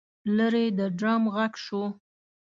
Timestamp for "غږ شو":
1.35-1.83